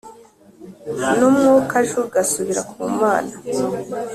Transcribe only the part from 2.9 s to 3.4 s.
Mana